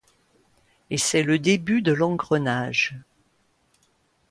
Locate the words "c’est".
0.97-1.21